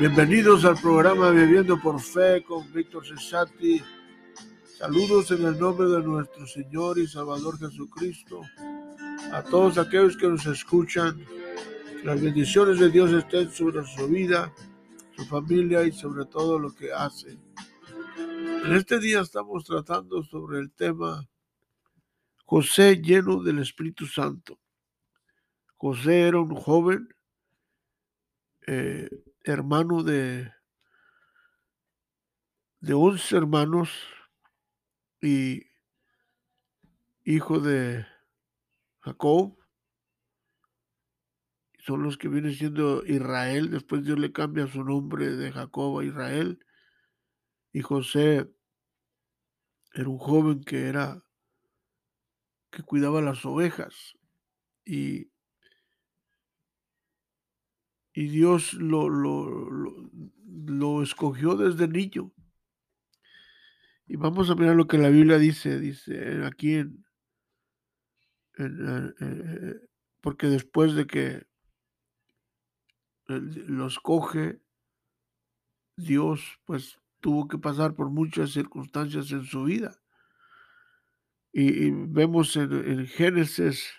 [0.00, 3.82] Bienvenidos al programa Viviendo por Fe con Víctor Cesati.
[4.64, 8.42] Saludos en el nombre de nuestro Señor y Salvador Jesucristo.
[9.32, 11.20] A todos aquellos que nos escuchan,
[12.04, 14.54] las bendiciones de Dios estén sobre su vida,
[15.16, 17.36] su familia y sobre todo lo que hace.
[18.64, 21.28] En este día estamos tratando sobre el tema
[22.44, 24.60] José lleno del Espíritu Santo.
[25.76, 27.08] José era un joven
[28.64, 29.08] eh,
[29.44, 30.52] hermano de,
[32.80, 33.90] de 11 hermanos
[35.20, 35.66] y
[37.24, 38.06] hijo de
[39.00, 39.56] Jacob.
[41.78, 43.70] Son los que vienen siendo Israel.
[43.70, 46.64] Después Dios le cambia su nombre de Jacob a Israel.
[47.72, 48.50] Y José
[49.94, 51.22] era un joven que era
[52.70, 54.16] que cuidaba las ovejas
[54.84, 55.30] y,
[58.12, 60.10] y Dios lo, lo,
[60.66, 62.32] lo, escogió desde niño.
[64.06, 67.04] Y vamos a mirar lo que la Biblia dice, dice aquí en,
[68.56, 69.74] en, eh,
[70.20, 71.46] porque después de que
[73.26, 74.60] los coge,
[75.96, 80.00] Dios pues tuvo que pasar por muchas circunstancias en su vida.
[81.52, 83.90] Y, vemos en, Génesis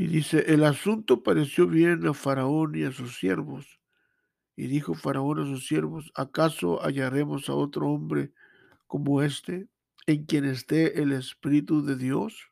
[0.00, 3.82] y dice, el asunto pareció bien a Faraón y a sus siervos.
[4.56, 8.32] Y dijo Faraón a sus siervos, ¿acaso hallaremos a otro hombre
[8.86, 9.68] como este,
[10.06, 12.50] en quien esté el Espíritu de Dios?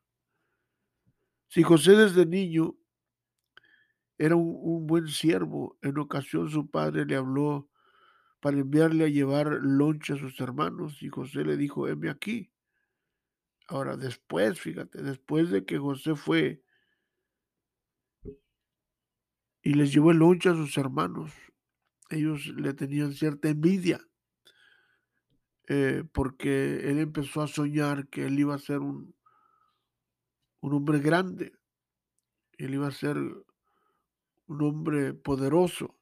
[1.46, 2.76] Si José desde niño
[4.18, 7.70] era un, buen siervo, en ocasión su padre le habló
[8.40, 12.52] para enviarle a llevar loncha a sus hermanos y José le dijo, heme aquí.
[13.68, 16.62] Ahora, después, fíjate, después de que José fue
[19.62, 21.32] y les llevó el loncha a sus hermanos,
[22.10, 24.00] ellos le tenían cierta envidia,
[25.68, 29.14] eh, porque él empezó a soñar que él iba a ser un,
[30.60, 31.52] un hombre grande,
[32.56, 35.98] él iba a ser un hombre poderoso.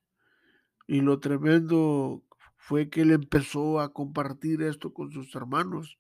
[0.87, 2.25] Y lo tremendo
[2.57, 5.99] fue que él empezó a compartir esto con sus hermanos.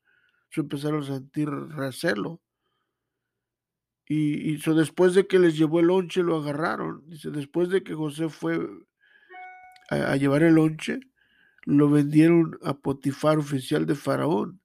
[0.51, 2.41] Se empezaron a sentir recelo.
[4.09, 7.03] Y, después de que les llevó el lonche, lo agarraron.
[7.09, 8.69] Dice, después de que José fue
[9.91, 11.01] a, llevar el lonche,
[11.65, 14.61] lo vendieron a Potifar, oficial de Faraón,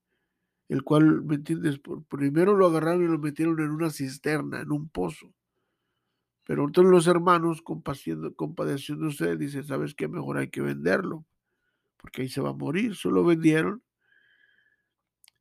[0.69, 1.81] el cual, ¿me entiendes?
[2.07, 5.33] Primero lo agarraron y lo metieron en una cisterna, en un pozo.
[6.45, 10.07] Pero entonces los hermanos, compadeciéndose, dicen, ¿sabes qué?
[10.07, 11.25] Mejor hay que venderlo,
[11.97, 12.95] porque ahí se va a morir.
[12.95, 13.81] Solo vendieron.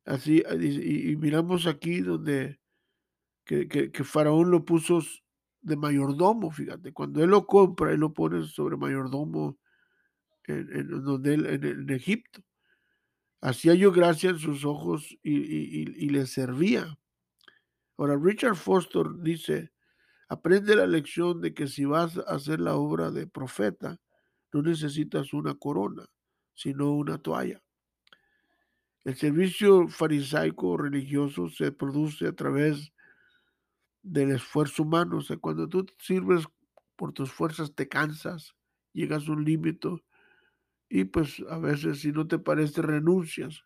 [0.05, 2.60] Así, y, miramos aquí donde
[3.45, 5.01] que, que, Faraón lo puso
[5.61, 6.93] de mayordomo, fíjate.
[6.93, 9.57] Cuando él lo compra, él lo pone sobre mayordomo
[10.45, 12.41] en, donde en, Egipto.
[13.41, 16.97] Hacía yo gracia en sus ojos y, y le servía.
[17.97, 19.71] Ahora, Richard Foster dice,
[20.31, 23.99] Aprende la lección de que si vas a hacer la obra de profeta,
[24.53, 26.05] no necesitas una corona,
[26.53, 27.61] sino una toalla.
[29.03, 32.93] El servicio farisaico religioso se produce a través
[34.01, 35.17] del esfuerzo humano.
[35.17, 36.45] O sea, cuando tú sirves
[36.95, 38.55] por tus fuerzas te cansas,
[38.93, 39.89] llegas a un límite
[40.89, 43.63] y pues a veces si no te parece renuncias.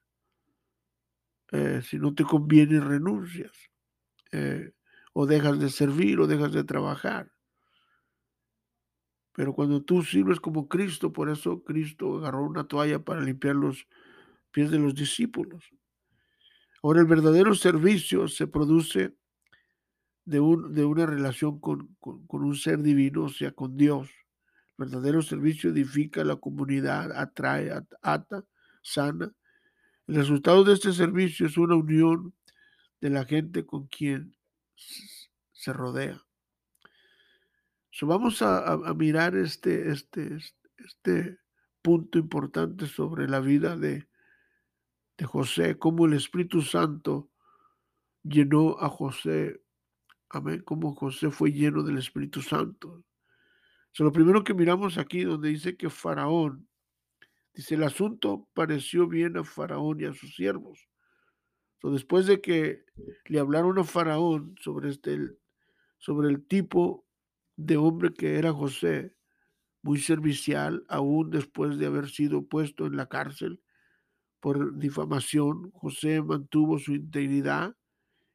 [1.51, 3.51] Eh, si no te conviene renuncias.
[4.31, 4.73] Eh,
[5.13, 7.31] o dejas de servir o dejas de trabajar.
[9.33, 13.87] Pero cuando tú sirves como Cristo, por eso Cristo agarró una toalla para limpiar los
[14.51, 15.65] pies de los discípulos.
[16.83, 19.15] Ahora el verdadero servicio se produce
[20.25, 24.09] de, un, de una relación con, con, un ser divino, o sea, con Dios.
[24.77, 27.71] El verdadero servicio edifica la comunidad, atrae,
[28.01, 28.43] ata,
[28.81, 29.31] sana.
[30.07, 32.33] El resultado de este servicio es una unión
[33.01, 34.35] de la gente con quien
[34.75, 36.21] se rodea.
[38.01, 40.37] vamos a, mirar este, este,
[40.77, 41.39] este
[41.81, 44.07] punto importante sobre la vida de,
[45.17, 47.29] de José, cómo el Espíritu Santo
[48.23, 49.61] llenó a José.
[50.29, 53.03] Amén, cómo José fue lleno del Espíritu Santo.
[53.99, 56.67] lo primero que miramos aquí, donde dice que Faraón,
[57.53, 60.87] dice, el asunto pareció bien a Faraón y a sus siervos
[61.91, 62.83] después de que
[63.25, 65.19] le hablaron a Faraón sobre, este,
[65.97, 67.05] sobre el tipo
[67.55, 69.13] de hombre que era José,
[69.81, 73.61] muy servicial, aún después de haber sido puesto en la cárcel
[74.39, 77.75] por difamación, José mantuvo su integridad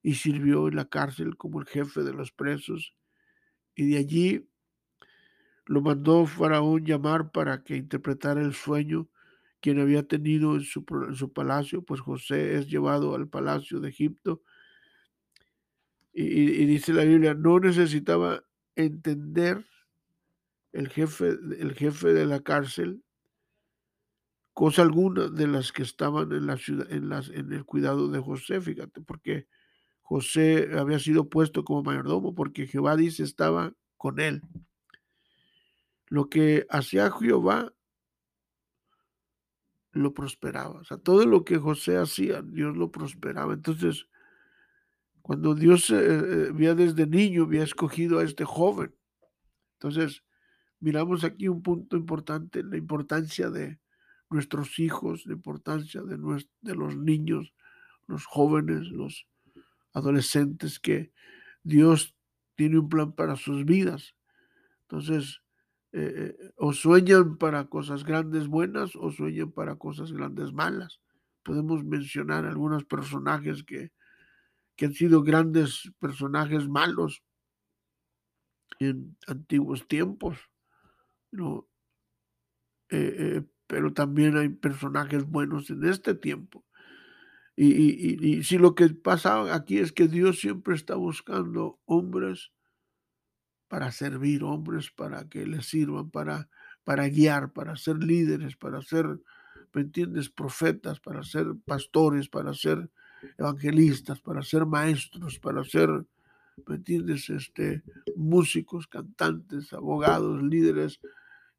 [0.02, 2.94] y sirvió en la cárcel como el jefe de los presos.
[3.74, 4.48] Y de allí
[5.66, 9.08] lo mandó Faraón llamar para que interpretara el sueño
[9.60, 13.90] quien había tenido en su, en su palacio, pues José es llevado al palacio de
[13.90, 14.42] Egipto.
[16.12, 18.42] Y, y, dice la Biblia, no necesitaba
[18.74, 19.64] entender
[20.72, 23.04] el jefe, el jefe de la cárcel
[24.60, 28.20] cosa alguna de las que estaban en la ciudad, en, las, en el cuidado de
[28.20, 29.46] José, fíjate, porque
[30.10, 34.42] José había sido puesto como mayordomo, porque Jehová dice estaba con él.
[36.08, 37.72] Lo que hacía Jehová
[39.92, 40.80] lo prosperaba.
[40.80, 43.54] O sea, todo lo que José hacía, Dios lo prosperaba.
[43.54, 44.08] Entonces,
[45.22, 48.92] cuando Dios eh, había desde niño, había escogido a este joven.
[49.74, 50.24] Entonces,
[50.80, 53.78] miramos aquí un punto importante, la importancia de
[54.28, 57.54] nuestros hijos, la importancia de los niños,
[58.08, 59.29] los jóvenes, los
[59.92, 61.12] adolescentes, que
[61.62, 62.14] Dios
[62.56, 64.14] tiene un plan para sus vidas.
[64.82, 65.40] Entonces,
[65.92, 71.00] eh, eh, o sueñan para cosas grandes buenas o sueñan para cosas grandes malas.
[71.42, 73.92] Podemos mencionar algunos personajes que,
[74.76, 77.22] que han sido grandes personajes malos
[78.78, 80.38] en antiguos tiempos,
[81.32, 81.66] ¿no?
[82.88, 86.64] Eh, pero también hay personajes buenos en este tiempo.
[87.62, 92.52] Y, si lo que pasa aquí es que Dios siempre está buscando hombres
[93.68, 96.48] para servir, hombres para que les sirvan, para
[96.84, 99.06] para guiar, para ser líderes, para ser,
[99.74, 102.90] ¿me entiendes?, profetas, para ser pastores, para ser
[103.38, 105.88] evangelistas, para ser maestros, para ser,
[106.66, 107.82] ¿me entiendes?, este,
[108.16, 111.00] músicos, cantantes, abogados, líderes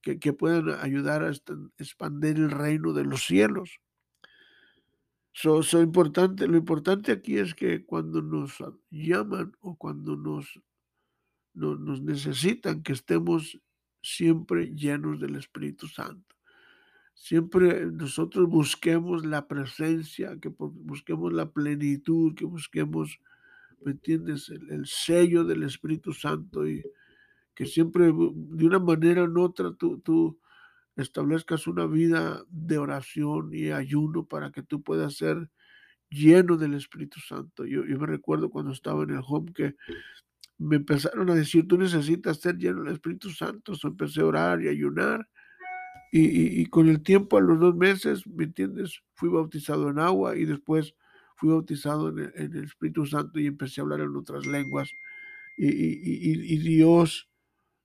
[0.01, 1.31] que, que puedan ayudar a
[1.77, 3.79] expandir el reino de los cielos.
[5.33, 8.57] So, so importante, lo importante aquí es que cuando nos
[8.89, 10.61] llaman o cuando nos,
[11.53, 13.59] nos, necesitan, que estemos
[14.01, 16.35] siempre llenos del Espíritu Santo.
[17.13, 23.19] Siempre nosotros busquemos la presencia, que busquemos la plenitud, que busquemos,
[23.85, 26.83] ¿me entiendes?, el, sello del Espíritu Santo y
[27.55, 30.39] que siempre de una manera u otra tú
[30.95, 35.49] establezcas una vida de oración y ayuno para que tú puedas ser
[36.09, 37.65] lleno del Espíritu Santo.
[37.65, 39.75] Yo, me recuerdo cuando estaba en el home que
[40.57, 43.75] me empezaron a decir, tú necesitas ser lleno del Espíritu Santo.
[43.75, 45.27] So empecé a orar y ayunar.
[46.13, 49.01] Y, con el tiempo, a los dos meses, ¿me entiendes?
[49.13, 50.93] Fui bautizado en agua y después
[51.37, 54.91] fui bautizado en el, Espíritu Santo y empecé a hablar en otras lenguas.
[55.57, 57.30] Y Dios,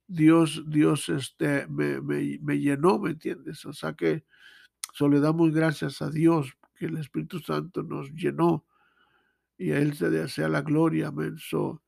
[0.06, 3.64] Dios, Dios este, me, me, me, llenó, ¿me entiendes?
[3.64, 4.25] O sea que
[4.93, 8.64] solo le damos gracias a Dios que el Espíritu Santo nos llenó
[9.58, 11.37] y a Él se desea la gloria, amén.
[11.38, 11.82] So,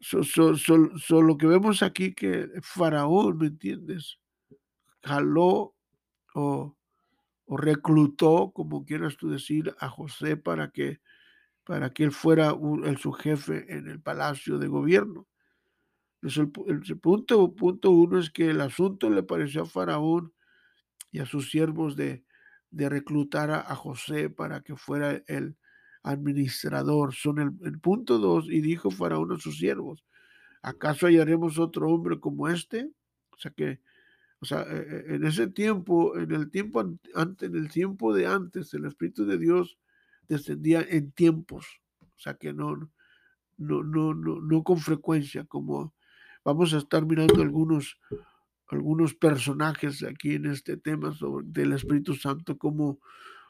[0.00, 4.18] So, lo que vemos aquí que Faraón, ¿me entiendes?
[5.02, 5.74] Jaló
[6.34, 6.76] o,
[7.46, 11.00] o, reclutó, como quieras tú decir, a José para que,
[11.64, 12.54] para que él fuera
[12.84, 15.26] el, su jefe en el palacio de gobierno.
[16.22, 20.32] El, el, punto, punto uno es que el asunto le pareció a Faraón
[21.12, 22.24] y a sus siervos de,
[22.70, 25.56] de reclutar a, a José para que fuera el,
[26.06, 27.14] administrador.
[27.14, 30.04] Son el, punto dos, y dijo Faraón a sus siervos,
[30.62, 32.90] ¿acaso hallaremos otro hombre como este?
[33.32, 33.80] O sea que,
[34.38, 36.80] o sea, e, e, en ese tiempo, en el tiempo
[37.14, 39.78] antes, en el tiempo de antes, el Espíritu de Dios
[40.28, 41.66] descendía en tiempos,
[42.00, 42.76] o sea que no,
[43.56, 45.94] no, no, no, no con frecuencia, como
[46.46, 47.98] vamos a estar mirando algunos,
[48.68, 53.00] algunos personajes aquí en este tema sobre, del Espíritu Santo, como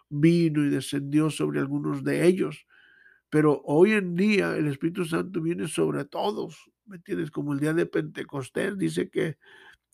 [0.08, 2.66] vino y descendió sobre algunos de ellos.
[3.28, 7.30] Pero hoy en día el Espíritu Santo viene sobre todos, ¿me entiendes?
[7.30, 9.36] Como el día de Pentecostés dice que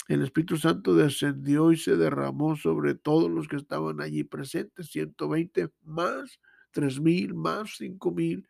[0.06, 5.70] el Espíritu Santo descendió y se derramó sobre todos los que estaban allí presentes, 120
[5.82, 6.38] más,
[6.70, 8.46] 3000 más, 5000.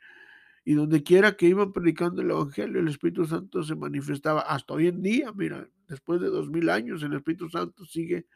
[0.64, 4.42] Y donde quiera que iban predicando el Evangelio, el Espíritu Santo se manifestaba.
[4.42, 8.26] Hasta hoy en día, mira, después de dos mil años, el Espíritu Santo sigue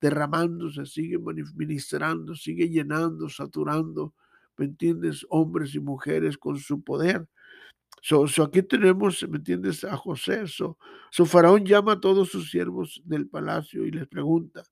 [0.00, 1.18] derramándose, sigue
[1.54, 4.14] ministrando, sigue llenando, saturando,
[4.56, 5.26] ¿me entiendes?
[5.28, 7.28] Hombres y mujeres con su poder.
[8.02, 9.84] So, aquí tenemos, ¿me entiendes?
[9.84, 10.46] A José.
[10.46, 10.78] So,
[11.26, 14.62] Faraón llama a todos sus siervos del palacio y les pregunta,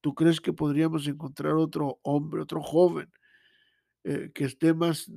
[0.00, 3.10] ¿tú crees que podríamos encontrar otro hombre, otro joven
[4.06, 5.10] eh, que esté más,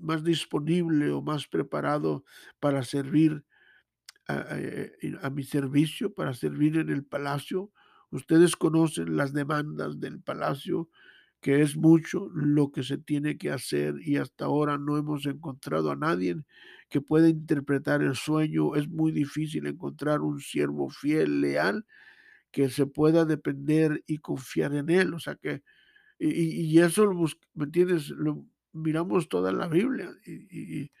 [0.00, 2.24] más disponible o más preparado
[2.58, 3.44] para servir
[4.28, 4.46] a,
[5.22, 7.70] a mi servicio, para servir en el palacio?
[8.10, 10.88] Ustedes conocen las demandas del palacio
[11.40, 15.90] que es mucho lo que se tiene que hacer y hasta ahora no hemos encontrado
[15.90, 16.36] a nadie
[16.88, 18.74] que pueda interpretar el sueño.
[18.76, 21.86] Es muy difícil encontrar un siervo fiel, leal,
[22.50, 25.14] que se pueda depender y confiar en él.
[25.14, 25.62] O sea que,
[26.28, 27.12] y, y eso,
[27.54, 28.10] ¿me entiendes?
[28.10, 30.92] Lo miramos toda la Biblia y, y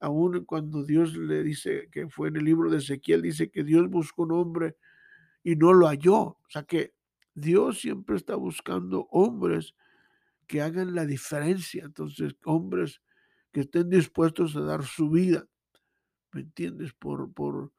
[0.00, 3.88] aún cuando Dios le dice que fue en el libro de Ezequiel, dice que Dios
[3.88, 4.76] buscó un hombre
[5.42, 6.16] y no lo halló.
[6.16, 6.94] O sea que
[7.34, 9.74] Dios siempre está buscando hombres
[10.46, 11.84] que hagan la diferencia.
[11.84, 13.00] Entonces, hombres
[13.52, 15.46] que estén dispuestos a dar su vida,
[16.32, 16.92] ¿me entiendes?
[16.92, 17.72] Por, por,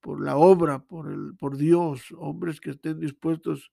[0.00, 3.70] por la obra, por, el, por Dios, hombres que estén dispuestos,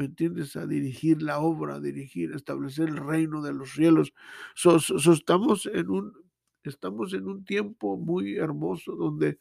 [0.00, 0.56] ¿me entiendes?
[0.56, 4.14] A dirigir la obra, a dirigir, establecer el reino de los cielos.
[4.54, 4.78] So,
[5.12, 6.14] estamos, en un,
[6.62, 9.38] estamos en un tiempo muy hermoso donde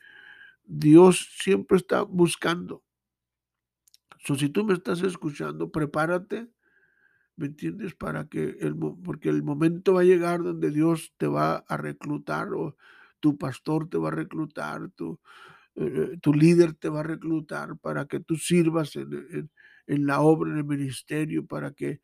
[0.66, 2.84] Dios siempre está buscando.
[4.18, 6.50] So, si tú me estás escuchando, prepárate
[7.38, 7.96] ¿me entiendes?
[7.96, 8.76] Para que el,
[9.06, 12.76] porque el momento va a llegar donde Dios te va a reclutar o
[13.22, 15.22] tu pastor te va a reclutar, tu,
[15.76, 19.50] eh, tu líder te va a reclutar para que tú sirvas en
[19.98, 22.02] la obra, en el ministerio, para que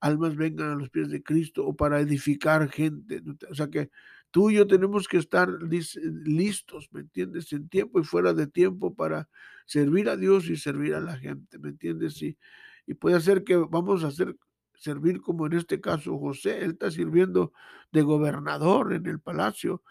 [0.00, 3.22] almas vengan a los pies de Cristo o para edificar gente.
[3.50, 3.90] O sea que
[4.30, 7.52] tú y yo tenemos que estar listos, ¿me entiendes?
[7.52, 9.28] En tiempo y fuera de tiempo para
[9.66, 12.20] servir a Dios y servir a la gente, ¿me entiendes?
[12.22, 12.38] Y,
[12.86, 14.36] y puede ser que vamos a hacer
[14.78, 17.52] servir como en este caso José, él está sirviendo
[17.92, 19.82] de gobernador en el palacio.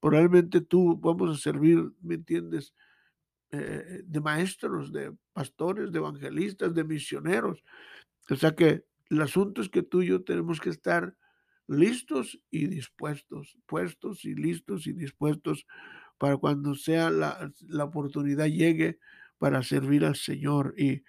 [0.00, 2.74] Probablemente tú vamos a servir, ¿me entiendes?
[3.52, 7.62] Eh, de maestros, de pastores, de evangelistas, de misioneros.
[8.28, 11.16] O sea que el asunto es que tú y yo tenemos que estar
[11.68, 15.66] listos y dispuestos, puestos y listos y dispuestos
[16.18, 18.98] para cuando sea la, la oportunidad llegue
[19.38, 20.74] para servir al Señor.
[20.76, 21.02] Y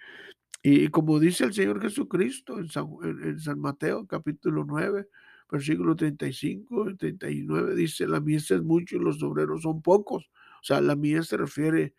[0.62, 5.08] y como dice el Señor Jesucristo en San, Mateo capítulo 9,
[5.50, 10.28] versículo 35 y 39, dice, la mies es mucho y los obreros son pocos.
[10.60, 11.94] O sea, la mies se refiere,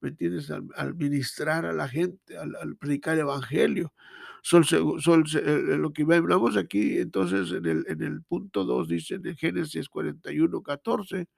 [0.00, 3.92] ¿me entiendes?, al, ministrar a la gente, al, predicar el evangelio.
[4.42, 9.14] Sol, sol, eh, lo que hablamos aquí, entonces, en el, en el punto 2, dice
[9.16, 11.28] en Génesis 41, 14,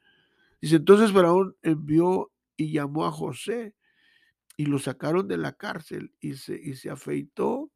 [0.60, 3.74] dice, entonces Faraón envió y llamó a José
[4.56, 7.72] y lo sacaron de la cárcel y se, y se afeitó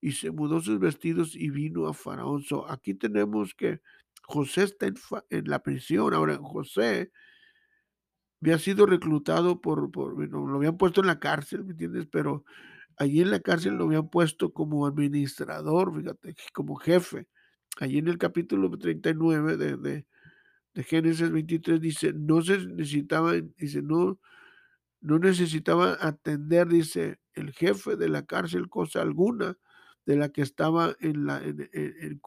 [0.00, 2.42] y se mudó sus vestidos y vino a Faraón.
[2.68, 3.80] aquí tenemos que
[4.22, 6.14] José está en, la prisión.
[6.14, 7.12] Ahora, José
[8.42, 12.06] había sido reclutado por, por lo habían puesto en la cárcel, ¿me entiendes?
[12.10, 12.44] Pero
[12.96, 17.28] allí en la cárcel lo habían puesto como administrador, fíjate, como jefe.
[17.78, 20.06] Allí en el capítulo 39 de, de,
[20.74, 24.18] de Génesis 23 dice, no se necesitaba, dice, no,
[25.00, 29.56] no necesitaba atender, dice, el jefe de la cárcel cosa alguna
[30.04, 31.40] de la que estaba en la,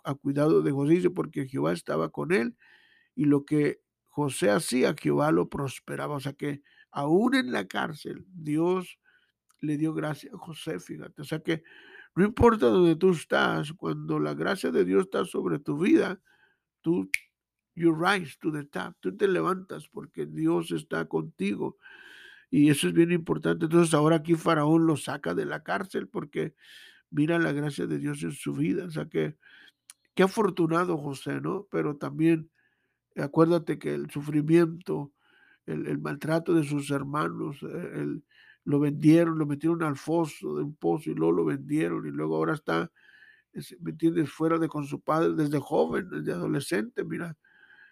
[0.05, 2.55] a cuidado de José, porque Jehová estaba con él
[3.15, 3.81] y lo que
[4.15, 6.15] José hacía, Jehová lo prosperaba.
[6.15, 8.97] O sea que aún en la cárcel, Dios
[9.59, 11.21] le dio gracia a José, fíjate.
[11.21, 11.63] O sea que
[12.15, 16.21] no importa donde tú estás, cuando la gracia de Dios está sobre tu vida,
[16.79, 17.09] tú,
[17.75, 21.77] you rise to the top, tú te levantas porque Dios está contigo.
[22.49, 23.65] Y eso es bien importante.
[23.65, 26.55] Entonces ahora aquí Faraón lo saca de la cárcel porque
[27.09, 28.85] mira la gracia de Dios en su vida.
[28.85, 29.35] O sea que,
[30.13, 31.67] qué afortunado José, ¿no?
[31.69, 32.49] Pero también
[33.15, 35.11] acuérdate que el sufrimiento,
[35.65, 38.19] el, maltrato de sus hermanos, eh,
[38.65, 42.35] lo vendieron, lo metieron al foso de un pozo y luego lo vendieron y luego
[42.37, 42.91] ahora está,
[43.79, 47.37] ¿me entiendes?, fuera de con su padre desde joven, desde adolescente, mira.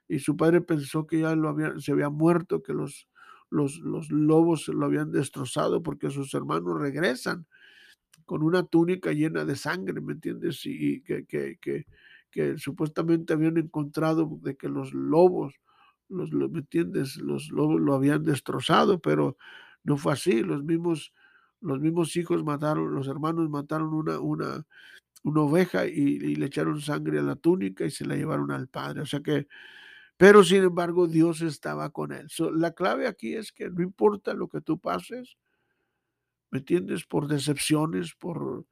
[0.07, 3.07] Y su padre pensó que ya lo había, se había muerto, que los
[3.53, 7.45] los, los lobos lo habían destrozado porque sus hermanos regresan
[8.25, 10.61] con una túnica llena de sangre, ¿me entiendes?
[10.65, 11.85] Y que, que, que,
[12.33, 15.53] que supuestamente habían encontrado de que los lobos,
[16.09, 17.17] los, ¿me entiendes?
[17.17, 19.37] Los lobos lo habían destrozado, pero
[19.83, 20.41] no fue así.
[20.41, 21.13] Los mismos,
[21.61, 24.65] los mismos hijos mataron, los hermanos mataron una, una,
[25.23, 29.01] una oveja y, le echaron sangre a la túnica y se la llevaron al padre.
[29.01, 29.47] O sea que
[30.17, 32.27] pero sin embargo, Dios estaba con él.
[32.53, 35.37] la clave aquí es que no importa lo que tú pases,
[36.51, 37.05] ¿me entiendes?
[37.05, 38.65] Por decepciones, por,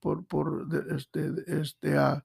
[0.00, 2.20] por, por este, este, uh,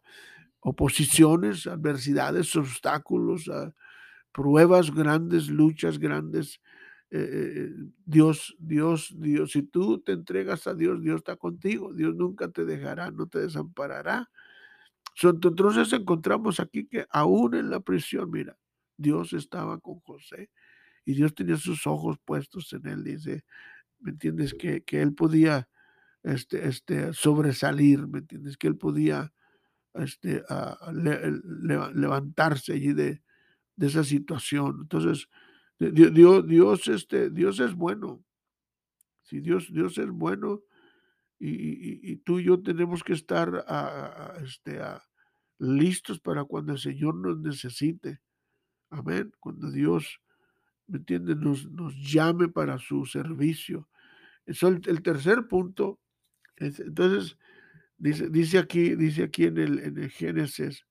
[0.67, 3.50] oposiciones, adversidades, obstáculos,
[4.33, 6.59] pruebas grandes, luchas grandes.
[7.09, 7.69] Eh, eh,
[8.05, 12.65] Dios, Dios, Dios, si tú te entregas a Dios, Dios está contigo, Dios nunca te
[12.65, 14.29] dejará, no te desamparará.
[15.24, 18.57] Entonces encontramos aquí que aún en la prisión, mira,
[18.97, 20.50] Dios estaba con José
[21.05, 23.45] y Dios tenía sus ojos puestos en él, dice,
[24.01, 24.53] ¿me entiendes?
[24.53, 25.69] Que, él podía
[26.24, 28.57] este, este, sobresalir, ¿me entiendes?
[28.57, 29.31] Que él podía
[30.00, 33.22] este, a levantarse allí de,
[33.75, 34.80] de, esa situación.
[34.82, 35.30] Entonces,
[35.80, 38.24] Dios, Dios, este, Dios es bueno.
[39.24, 40.62] Si Dios, Dios es bueno
[41.39, 43.66] y, tú y yo tenemos que estar
[44.44, 44.80] este,
[45.60, 48.22] listos para cuando el Señor nos necesite.
[48.89, 49.32] Amén.
[49.39, 50.22] Cuando Dios,
[50.88, 53.88] ¿me entiende Nos, nos llame para su servicio.
[54.46, 56.00] Eso el, el tercer punto.
[56.56, 57.38] entonces,
[57.98, 60.86] dice, dice aquí, dice aquí en el, en Génesis,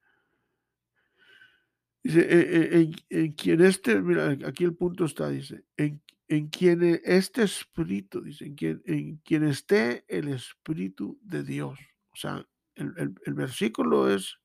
[2.02, 7.00] dice, e, e, en, quien este, mira, aquí el punto está, dice, en, en quien
[7.04, 11.78] este espíritu, dice, en quien, en quien esté el espíritu de Dios.
[12.10, 14.38] O sea, el, el, el versículo es,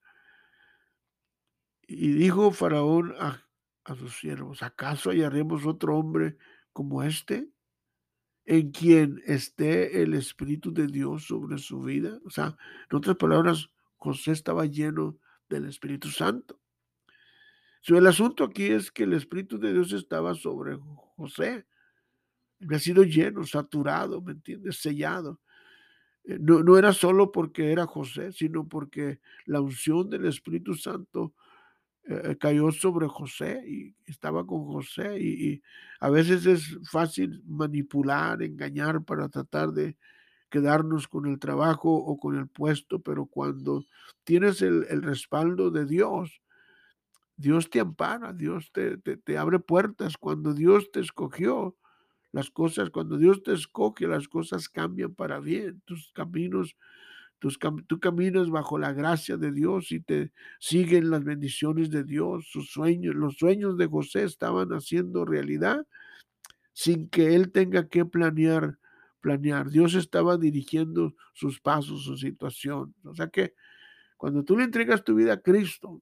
[1.87, 3.45] y dijo Faraón a,
[3.83, 6.37] a sus siervos, ¿acaso hallaremos otro hombre
[6.71, 7.49] como este?
[8.51, 12.19] En quien esté el Espíritu de Dios sobre su vida.
[12.25, 12.57] O sea,
[12.89, 15.17] en otras palabras, José estaba lleno
[15.47, 16.59] del Espíritu Santo.
[17.87, 20.77] el asunto aquí es que el Espíritu de Dios estaba sobre
[21.15, 21.65] José.
[22.61, 24.81] Había sido lleno, saturado, ¿me entiendes?
[24.81, 25.39] Sellado.
[26.25, 31.33] Eh, no, no, era solo porque era José, sino porque la unción del Espíritu Santo
[32.03, 35.61] eh, cayó sobre José y estaba con José y,
[35.99, 39.97] a veces es fácil manipular, engañar para tratar de
[40.49, 43.85] quedarnos con el trabajo o con el puesto, pero cuando
[44.23, 46.41] tienes el, respaldo de Dios,
[47.37, 50.17] Dios te ampara, Dios te, te, abre puertas.
[50.17, 51.77] Cuando Dios te escogió,
[52.31, 55.81] las cosas, cuando Dios te escoge, las cosas cambian para bien.
[55.85, 56.75] Tus caminos
[57.41, 62.47] tú caminas bajo la gracia de Dios y te siguen las bendiciones de Dios.
[62.49, 65.85] Sus sueños, los sueños de José estaban haciendo realidad
[66.73, 68.77] sin que él tenga que planear,
[69.19, 69.69] planear.
[69.69, 72.93] Dios estaba dirigiendo sus pasos, su situación.
[73.03, 73.55] O sea que
[74.17, 76.01] cuando tú le entregas tu vida a Cristo,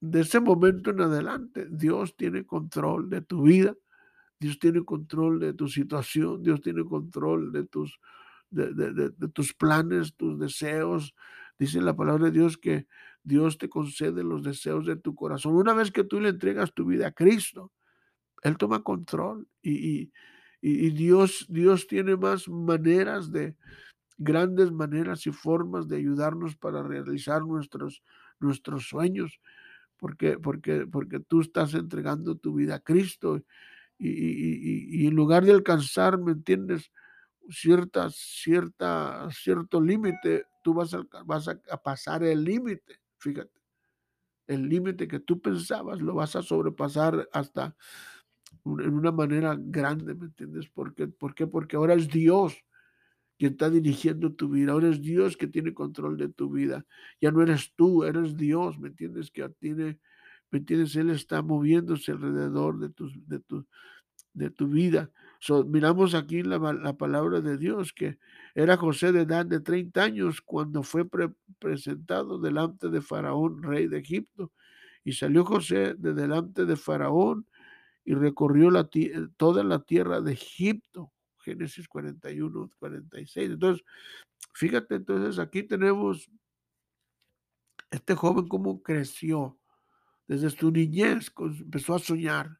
[0.00, 3.74] de ese momento en adelante, Dios tiene control de tu vida.
[4.40, 8.00] Dios tiene control de tu situación, Dios tiene control de tus
[8.50, 11.14] de, tus planes, tus deseos.
[11.58, 12.86] Dice la palabra de Dios que
[13.22, 15.54] Dios te concede los deseos de tu corazón.
[15.54, 17.72] Una vez que tú le entregas tu vida a Cristo,
[18.42, 20.10] Él toma control y,
[20.60, 23.56] y, Dios, Dios tiene más maneras de,
[24.20, 28.02] grandes maneras y formas de ayudarnos para realizar nuestros,
[28.38, 29.40] nuestros sueños,
[29.96, 33.42] porque, porque, porque tú estás entregando tu vida a Cristo
[33.98, 36.92] y, y, y, en lugar de alcanzar, ¿me entiendes?
[37.50, 41.04] Cierta, cierta, cierto límite, tú vas a,
[41.82, 43.60] pasar el límite, fíjate.
[44.46, 47.76] El límite que tú pensabas lo vas a sobrepasar hasta
[48.64, 50.68] en una manera grande, ¿me entiendes?
[50.68, 51.06] ¿Por qué?
[51.06, 52.56] Porque ahora es Dios
[53.38, 54.72] quien está dirigiendo tu vida.
[54.72, 56.84] Ahora es Dios que tiene control de tu vida.
[57.22, 59.30] Ya no eres tú, eres Dios, ¿me entiendes?
[59.30, 59.98] Que tiene,
[60.50, 60.94] ¿me entiendes?
[60.96, 63.66] Él está moviéndose alrededor de, tus, de, tu,
[64.34, 65.10] de tu vida
[65.66, 68.18] miramos aquí la, la, palabra de Dios, que
[68.54, 71.08] era José de edad de 30 años cuando fue
[71.58, 74.52] presentado delante de Faraón, rey de Egipto.
[75.02, 77.46] Y salió José de delante de Faraón
[78.04, 78.88] y recorrió la,
[79.36, 81.10] toda la tierra de Egipto.
[81.38, 83.52] Génesis 41, 46.
[83.52, 83.84] Entonces,
[84.52, 86.28] fíjate, entonces aquí tenemos
[87.90, 89.58] este joven cómo creció.
[90.28, 92.59] Desde su niñez empezó a soñar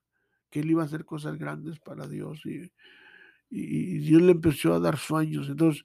[0.50, 2.70] que él iba a hacer cosas grandes para Dios y,
[3.50, 5.48] y, Dios le empezó a dar sueños.
[5.48, 5.84] Entonces,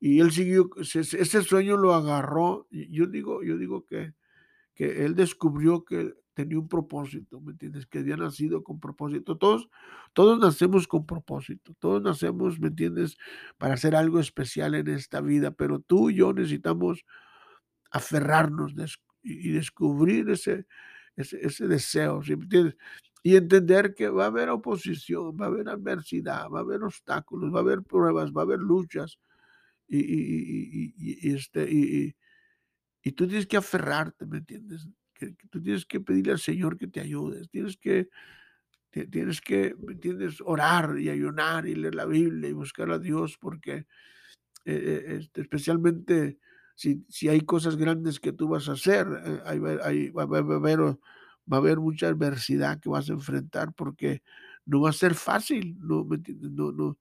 [0.00, 2.66] y él siguió, ese, sueño lo agarró.
[2.70, 4.14] Yo digo, yo digo que,
[4.74, 7.86] que él descubrió que tenía un propósito, ¿me entiendes?
[7.86, 9.36] Que había nacido con propósito.
[9.36, 9.68] Todos,
[10.12, 13.16] todos nacemos con propósito, todos nacemos, ¿me entiendes?
[13.58, 17.04] Para hacer algo especial en esta vida, pero tú y yo necesitamos
[17.90, 18.74] aferrarnos
[19.22, 20.66] y descubrir ese,
[21.16, 22.20] ese, ese deseo.
[22.26, 22.76] ¿me entiendes?
[23.22, 27.54] Y entender que va a haber oposición, va a haber adversidad, va a haber obstáculos,
[27.54, 29.18] va a haber pruebas, va a haber luchas.
[29.86, 32.14] Y, y, y, este, y,
[33.12, 34.88] tú tienes que aferrarte, ¿me entiendes?
[35.14, 38.08] Que, tú tienes que pedirle al Señor que te ayude, tienes que,
[38.90, 40.40] tienes que, ¿me entiendes?
[40.44, 43.86] Orar y ayunar y leer la Biblia y buscar a Dios, porque eh,
[44.64, 46.38] eh, este, especialmente
[46.74, 49.06] si, si, hay cosas grandes que tú vas a hacer,
[49.46, 50.96] eh, va, va, a haber
[51.50, 54.22] va a haber mucha adversidad que vas a enfrentar porque
[54.64, 56.98] no va a ser fácil, no, no, no,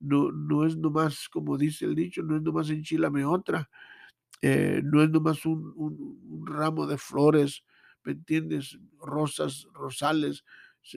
[0.00, 3.68] no, no es nomás, como dice el dicho, no es nomás enchilame otra,
[4.42, 7.64] eh, no es nomás un, un, ramo de flores,
[8.04, 8.78] ¿me entiendes?
[8.98, 10.44] Rosas, rosales,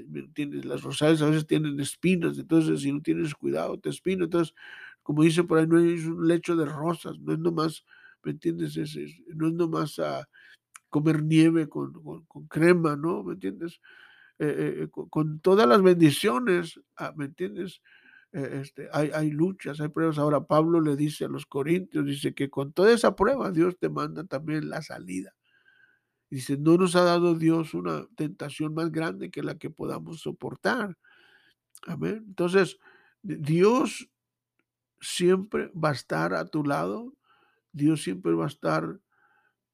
[0.07, 0.29] ¿me?
[0.63, 4.53] Las rosales a veces tienen espinas, entonces si no tienes cuidado te espino, entonces,
[5.01, 7.83] como dice por ahí, no es un lecho de rosas, no es nomás,
[8.23, 8.77] ¿me entiendes?
[8.77, 8.97] Es,
[9.35, 9.99] no es nomás...
[9.99, 10.27] a
[10.93, 11.91] comer nieve con,
[12.27, 13.23] con, crema, ¿no?
[13.23, 13.81] ¿Me entiendes?
[14.37, 17.81] Eh, con, todas las bendiciones, ah, ¿me entiendes?
[18.31, 20.19] este, hay, hay luchas, hay pruebas.
[20.19, 23.89] Ahora Pablo le dice a los corintios, dice que con toda esa prueba Dios te
[23.89, 25.33] manda también la salida.
[26.29, 30.97] Dice, no nos ha dado Dios una tentación más grande que la que podamos soportar.
[31.87, 32.23] Amén.
[32.27, 32.77] Entonces,
[33.23, 34.09] Dios
[34.99, 37.15] siempre va a estar a tu lado.
[37.71, 38.99] Dios siempre va a estar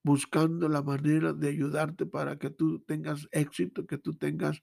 [0.03, 4.61] buscando la manera de ayudarte para que tú tengas éxito, que tú tengas,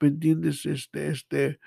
[0.00, 0.64] ¿me entiendes?
[0.66, 1.60] Este, este,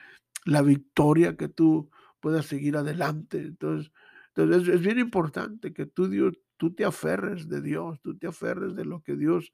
[0.45, 3.39] la victoria, que tú puedas seguir adelante.
[3.39, 3.91] Entonces,
[4.35, 8.75] entonces es, bien importante que tú, Dios, tú te aferres de Dios, tú te aferres
[8.75, 9.51] de lo que Dios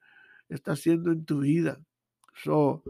[0.49, 1.79] está haciendo en tu vida.
[2.43, 2.83] So,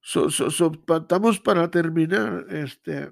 [0.00, 2.46] so, so, estamos para terminar.
[2.50, 3.10] Este,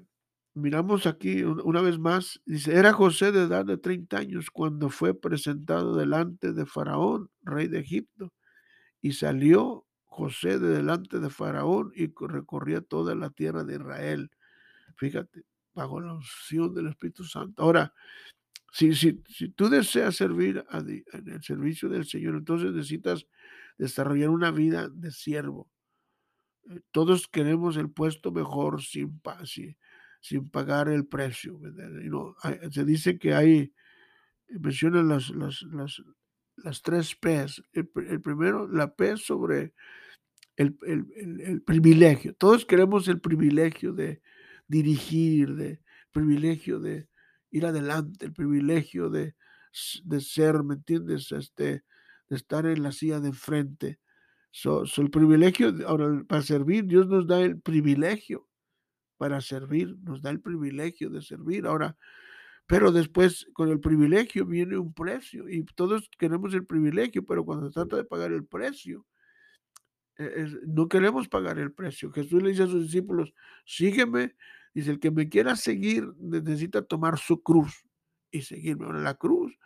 [0.53, 5.13] miramos aquí una vez más, dice, era José de edad de 30 años cuando fue
[5.19, 8.33] presentado delante de Faraón, rey de Egipto,
[9.01, 14.31] y salió José de delante de Faraón y recorría toda la tierra de Israel.
[14.95, 17.63] Fíjate, bajo la unción del Espíritu Santo.
[17.63, 17.93] Ahora,
[18.71, 23.25] si, si, si tú deseas servir en el servicio del Señor, entonces necesitas
[23.77, 25.69] desarrollar una vida de siervo.
[26.69, 29.19] Eh, todos queremos el puesto mejor sin,
[30.23, 31.59] sin pagar el precio.
[32.71, 33.73] se dice que hay,
[34.47, 35.65] mencionan las, las,
[36.55, 37.61] las, tres P's.
[37.73, 39.73] El, el, primero, la P sobre
[40.55, 42.33] el, el, el, privilegio.
[42.35, 44.21] Todos queremos el privilegio de
[44.65, 45.81] dirigir, de
[46.13, 47.09] privilegio de
[47.51, 49.35] ir adelante, el privilegio de,
[50.05, 51.33] de ser, ¿me entiendes?
[51.33, 51.83] Este,
[52.29, 53.99] de estar en la silla de enfrente.
[54.51, 58.47] So, el privilegio, ahora para servir, Dios nos da el privilegio
[59.23, 61.65] para servir, nos da el privilegio de servir.
[61.65, 61.95] Ahora,
[62.67, 67.67] pero después con el privilegio viene un precio y todos queremos el privilegio, pero cuando
[67.67, 69.05] se trata de pagar el precio,
[70.17, 72.11] e, no queremos pagar el precio.
[72.11, 73.33] Jesús le dice a sus discípulos,
[73.65, 74.35] sígueme.
[74.73, 77.85] Dice, el que me quiera seguir necesita tomar su cruz
[78.29, 78.87] y seguirme.
[78.87, 79.57] Ahora, la cruz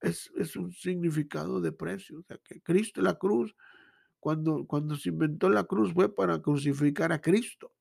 [0.00, 2.18] es, es un significado de precio.
[2.18, 3.54] O sea, que Cristo, la cruz,
[4.18, 7.72] cuando, cuando se inventó la cruz fue para crucificar a Cristo.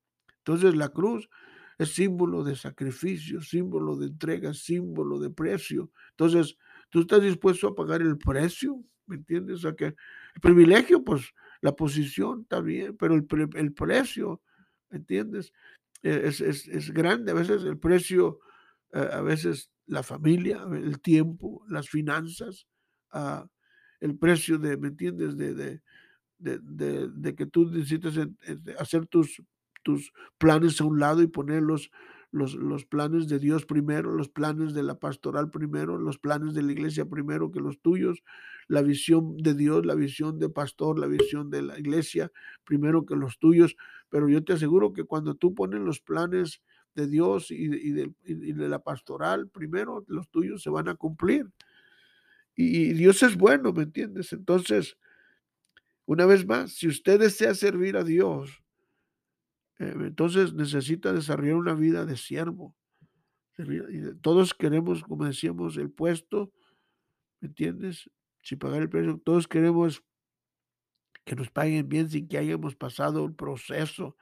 [0.48, 1.30] Entonces la cruz
[1.78, 5.92] es símbolo de sacrificio, símbolo de entrega, símbolo de precio.
[6.12, 6.58] Entonces,
[6.90, 8.82] ¿tú estás dispuesto a pagar el precio?
[9.08, 9.62] ¿Me entiendes?
[9.62, 14.42] Sea, que el privilegio, pues la posición está bien, pero el, el precio,
[14.90, 15.52] ¿me entiendes?
[16.02, 17.32] E, es, es, es, grande.
[17.32, 18.40] A veces el precio,
[18.94, 22.68] eh, a veces la familia, el tiempo, las finanzas,
[23.14, 23.46] uh,
[24.00, 25.36] el precio de, ¿me entiendes?
[25.36, 25.82] De, de,
[26.40, 28.18] de, de que tú necesitas
[28.80, 29.42] hacer tus,
[29.88, 31.91] tus planes a un lado y ponerlos
[32.30, 36.62] los, los, planes de Dios primero, los planes de la pastoral primero, los planes de
[36.62, 38.21] la iglesia primero que los tuyos,
[38.67, 42.30] la visión de Dios, la visión de pastor, la visión de la iglesia
[42.65, 43.78] primero que los tuyos.
[44.10, 46.62] Pero yo te aseguro que cuando tú pones los planes
[46.95, 48.12] de Dios y, de,
[48.67, 51.47] la pastoral primero, los tuyos se van a cumplir.
[52.56, 54.34] Y, y Dios es bueno, ¿me entiendes?
[54.34, 54.97] Entonces,
[56.06, 58.66] una vez más, si usted desea servir a Dios,
[59.80, 62.76] entonces necesita desarrollar una vida de siervo.
[64.22, 66.52] Todos queremos, como decíamos, el puesto,
[67.40, 68.10] ¿me entiendes?
[68.42, 69.20] Sin pagar el precio.
[69.24, 70.04] Todos queremos
[71.28, 74.16] que nos paguen bien sin que hayamos pasado un proceso.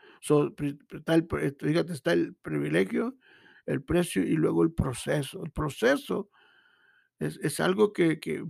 [0.90, 1.28] está el,
[1.60, 3.16] fíjate, está el privilegio,
[3.66, 5.44] el precio y luego el proceso.
[5.46, 6.30] El proceso
[7.20, 8.44] es, es algo que, que,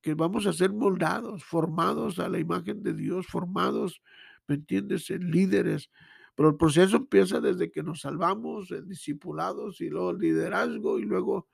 [0.00, 4.00] que, vamos a ser moldados, formados a la imagen de Dios, formados,
[4.46, 5.90] ¿me entiendes?, en líderes,
[6.34, 11.02] pero el proceso empieza desde que nos salvamos, el discipulados y luego el liderazgo y
[11.02, 11.48] luego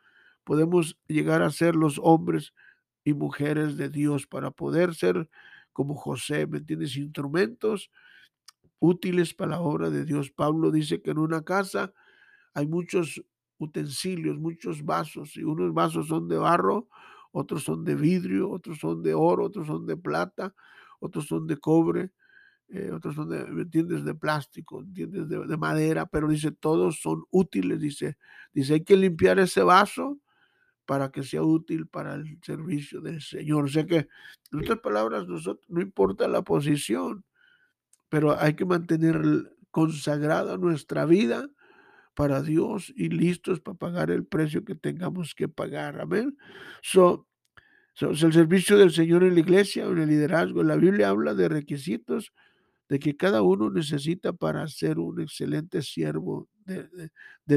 [0.44, 2.54] podemos llegar a ser los hombres
[3.04, 5.28] y mujeres de Dios para poder ser
[5.72, 6.96] como José, ¿me entiendes?
[6.96, 7.90] Instrumentos
[8.78, 10.30] útiles para la obra de Dios.
[10.30, 11.92] Pablo dice que en una casa
[12.54, 13.22] hay muchos
[13.58, 16.88] utensilios, muchos vasos, y unos vasos son de barro,
[17.32, 20.54] otros son de vidrio, otros son de oro, otros son de plata,
[21.00, 22.10] otros son de cobre,
[22.68, 24.04] eh, otros son de, ¿me entiendes?
[24.04, 25.28] De plástico, ¿entiendes?
[25.28, 28.16] De, madera, pero dice, todos son útiles, dice,
[28.52, 30.18] dice, hay que limpiar ese vaso
[30.84, 33.64] para que sea útil para el servicio del Señor.
[33.64, 34.08] O sea que,
[34.52, 37.24] en otras palabras, nosotros, no importa la posición,
[38.08, 39.20] pero hay que mantener
[39.70, 41.48] consagrada nuestra vida
[42.14, 46.00] para Dios y listos para pagar el precio que tengamos que pagar.
[46.00, 46.36] Amén.
[46.82, 47.28] So,
[47.92, 51.48] so, el servicio del Señor en la iglesia en el liderazgo, la Biblia habla de
[51.48, 52.32] requisitos
[52.88, 57.10] de que cada uno necesita para ser un excelente siervo de,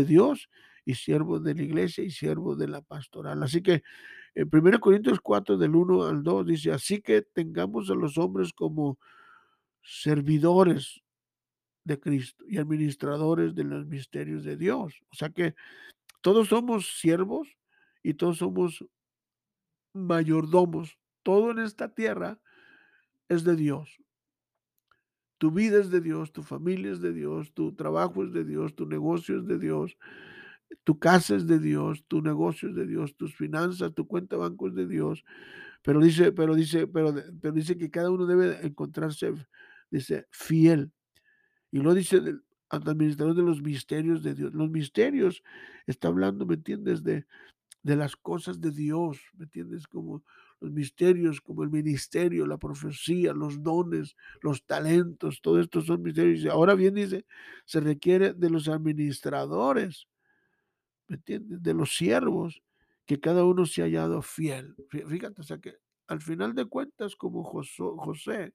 [0.05, 0.49] Dios
[0.85, 3.43] y siervo de la iglesia y siervo de la pastoral.
[3.43, 3.83] Así que
[4.35, 8.53] En 1 Corintios 4, del 1 al 2, dice, así que tengamos a los hombres
[8.53, 8.99] como
[9.83, 11.01] servidores
[11.83, 14.93] de Cristo y administradores de los misterios de Dios.
[15.11, 15.55] O sea que
[16.21, 17.47] todos somos siervos
[18.03, 18.85] y todos somos
[19.93, 20.97] mayordomos.
[21.23, 22.39] Todo en esta tierra
[23.27, 23.99] es de Dios.
[25.39, 28.75] Tu vida es de Dios, tu familia es de Dios, tu trabajo es de Dios,
[28.75, 29.97] tu negocio es de Dios,
[30.83, 34.41] tu casa es de Dios, tu negocio es de Dios, tus finanzas, tu cuenta de
[34.41, 35.23] banco es de Dios.
[35.81, 37.13] Pero dice, pero dice, pero,
[37.53, 39.33] dice que cada uno debe encontrarse,
[39.89, 40.91] dice, fiel.
[41.71, 44.53] Y lo dice el administrador de los misterios de Dios.
[44.53, 45.41] Los misterios,
[45.87, 47.01] está hablando, ¿me entiendes?
[47.01, 47.25] De,
[47.81, 49.87] de las cosas de Dios, ¿me entiendes?
[49.87, 50.21] Como
[50.59, 56.45] los misterios, como el ministerio, la profecía, los dones, los talentos, todo esto son misterios.
[56.51, 57.25] Ahora bien dice,
[57.65, 60.07] se requiere de los administradores,
[61.07, 61.61] ¿me entiendes?
[61.61, 62.61] De los siervos,
[63.05, 64.75] que cada uno se ha hallado fiel.
[64.89, 68.53] Fíjate, o sea que al final de cuentas, como José,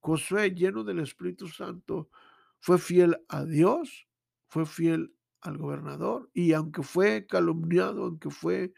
[0.00, 2.10] Josué lleno del Espíritu Santo,
[2.58, 4.08] fue fiel a Dios,
[4.48, 8.72] fue fiel al gobernador y aunque fue calumniado, aunque fue,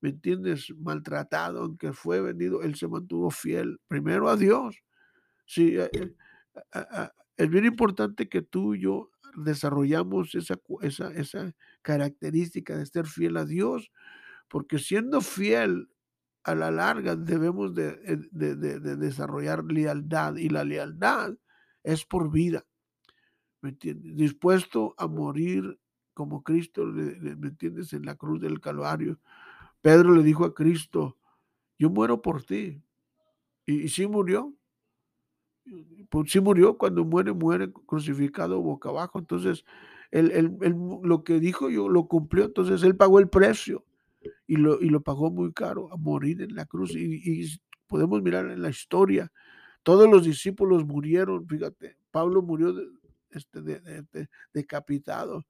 [0.00, 4.76] ¿me entiendes?, maltratado, aunque fue vendido, él se mantuvo fiel primero a Dios.
[5.46, 12.76] Sí, eh, eh, es bien importante que tú y yo desarrollamos esa, esa, esa característica
[12.76, 13.90] de ser fiel a Dios,
[14.48, 15.88] porque siendo fiel
[16.44, 21.34] a la larga debemos de, eh, de, de, de desarrollar lealtad y la lealtad
[21.82, 22.64] es por vida.
[23.62, 24.16] ¿Me entiendes?
[24.16, 25.78] Dispuesto a morir
[26.14, 27.92] como Cristo, ¿me entiendes?
[27.92, 29.18] En la cruz del Calvario.
[29.86, 31.16] Pedro le dijo a Cristo,
[31.78, 32.82] yo muero por ti.
[33.66, 34.52] Y, sí murió.
[36.10, 39.20] Pues sí murió, cuando muere, muere crucificado boca abajo.
[39.20, 39.64] Entonces,
[40.10, 40.58] él,
[41.04, 42.46] lo que dijo yo lo cumplió.
[42.46, 43.84] Entonces, él pagó el precio
[44.48, 46.92] y lo, y pagó muy caro a morir en la cruz.
[46.96, 47.46] Y,
[47.86, 49.30] podemos mirar en la historia,
[49.84, 52.74] todos los discípulos murieron, fíjate, Pablo murió
[53.30, 53.60] este,
[54.52, 55.44] decapitado.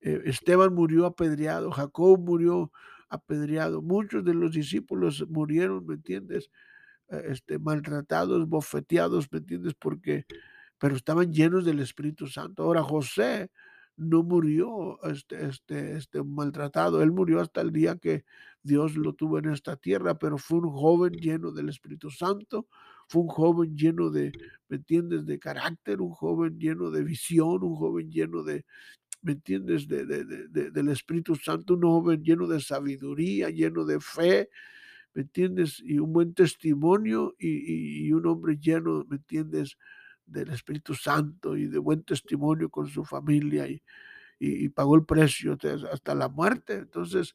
[0.00, 2.72] Eh, Esteban murió apedreado, Jacob murió
[3.10, 6.50] apedreado, muchos de los discípulos murieron, ¿me entiendes?
[7.08, 9.74] Eh, este, maltratados, bofeteados, ¿me entiendes?
[9.74, 10.24] Porque,
[10.78, 12.62] pero estaban llenos del Espíritu Santo.
[12.64, 13.50] Ahora José
[13.96, 18.24] no murió este, este, este maltratado, él murió hasta el día que
[18.62, 22.66] Dios lo tuvo en esta tierra, pero fue un joven lleno del Espíritu Santo,
[23.08, 24.32] fue un joven lleno de,
[24.68, 28.64] ¿me entiendes?, de carácter, un joven lleno de visión, un joven lleno de,
[29.22, 34.50] ¿me entiendes?, de, del Espíritu Santo, un joven lleno de sabiduría, lleno de fe,
[35.14, 35.80] ¿me entiendes?
[35.84, 39.76] Y un buen testimonio y, un hombre lleno, ¿me entiendes?,
[40.26, 43.82] del Espíritu Santo y de buen testimonio con su familia y,
[44.38, 45.58] y, pagó el precio
[45.92, 46.74] hasta la muerte.
[46.74, 47.34] Entonces,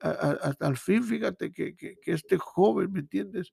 [0.00, 3.52] hasta el fin, fíjate que, que, este joven, ¿me entiendes?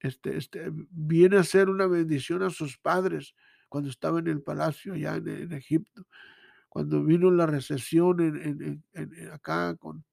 [0.00, 3.34] Este, este, viene a ser una bendición a sus padres
[3.68, 6.06] cuando estaba en el palacio allá en Egipto
[6.72, 8.82] cuando vino la recesión en,
[9.30, 10.06] acá con,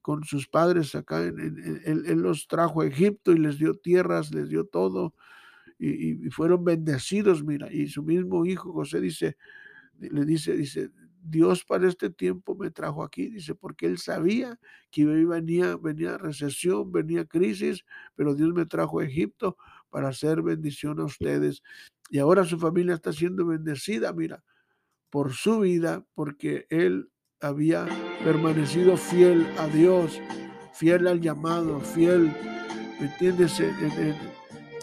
[0.00, 4.64] con sus padres acá, él, los trajo a Egipto y les dio tierras, les dio
[4.64, 5.14] todo
[5.78, 9.36] y, fueron bendecidos, mira, y su mismo hijo José dice,
[9.98, 10.88] le dice, dice,
[11.22, 14.58] Dios para este tiempo me trajo aquí, dice, porque él sabía
[14.90, 17.84] que venía, venía recesión, venía crisis,
[18.14, 19.58] pero Dios me trajo a Egipto
[19.90, 21.62] para hacer bendición a ustedes.
[22.08, 24.42] Y ahora su familia está siendo bendecida, mira
[25.12, 27.86] por su vida, porque él había
[28.24, 30.18] permanecido fiel a Dios,
[30.72, 32.32] fiel al llamado, fiel,
[32.98, 33.62] ¿me entiendes?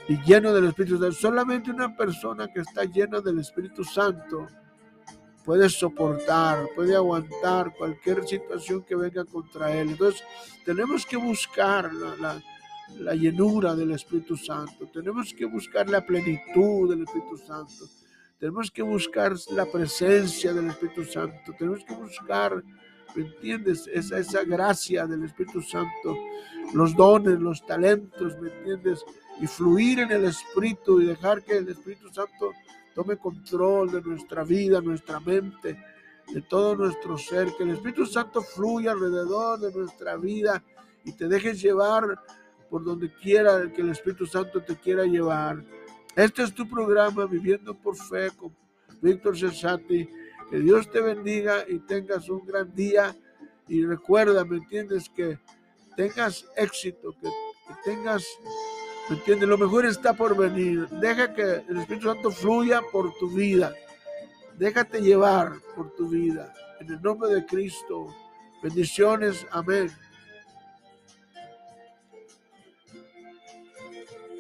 [0.08, 1.14] y lleno del Espíritu Santo.
[1.14, 4.46] Solamente una persona que está llena del Espíritu Santo
[5.44, 9.90] puede soportar, puede aguantar cualquier situación que venga contra él.
[9.90, 10.24] Entonces,
[10.64, 12.44] tenemos que buscar la, la,
[13.00, 17.99] la llenura del Espíritu Santo, tenemos que buscar la plenitud del Espíritu Santo.
[18.40, 21.54] Tenemos que buscar la presencia del Espíritu Santo.
[21.58, 22.64] Tenemos que buscar,
[23.14, 23.86] ¿me entiendes?
[23.94, 26.16] Esa, esa gracia del Espíritu Santo.
[26.74, 29.04] Los dones, los talentos, ¿me entiendes?
[29.42, 32.54] Y fluir en el Espíritu y dejar que el Espíritu Santo
[32.96, 35.78] tome control de nuestra vida, nuestra mente,
[36.34, 37.54] de todo nuestro ser.
[37.58, 40.64] Que el Espíritu Santo fluya alrededor de nuestra vida
[41.04, 42.18] y te dejes llevar
[42.70, 45.62] por donde quiera que el Espíritu Santo te quiera llevar.
[46.20, 48.54] Este es tu programa Viviendo por Fe con
[49.02, 50.06] Víctor Cesati.
[50.50, 53.16] Que Dios te bendiga y tengas un gran día.
[53.70, 55.08] Y recuerda, ¿me entiendes?
[55.08, 55.40] Que
[55.96, 57.30] tengas éxito, que,
[57.86, 58.26] tengas,
[59.10, 59.48] ¿me entiendes?
[59.48, 60.90] Lo mejor está por venir.
[60.90, 63.74] Deja que el Espíritu Santo fluya por tu vida.
[64.58, 66.54] Déjate llevar por tu vida.
[66.82, 68.14] En el nombre de Cristo.
[68.62, 69.48] Bendiciones.
[69.52, 69.90] Amén.